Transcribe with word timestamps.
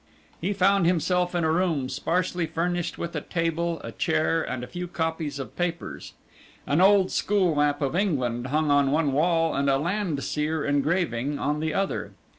He 0.41 0.51
found 0.51 0.87
himself 0.87 1.35
in 1.35 1.43
a 1.43 1.51
room 1.51 1.87
sparsely 1.87 2.47
furnished 2.47 2.97
with 2.97 3.15
a 3.15 3.21
table, 3.21 3.79
a 3.83 3.91
chair 3.91 4.41
and 4.41 4.63
a 4.63 4.67
few 4.67 4.87
copies 4.87 5.37
of 5.37 5.55
papers. 5.55 6.13
An 6.65 6.81
old 6.81 7.11
school 7.11 7.53
map 7.53 7.83
of 7.83 7.95
England 7.95 8.47
hung 8.47 8.71
on 8.71 8.89
one 8.89 9.13
wall 9.13 9.53
and 9.53 9.69
a 9.69 9.77
Landseer 9.77 10.65
engraving 10.65 11.37
on 11.37 11.59
the 11.59 11.75
other. 11.75 12.13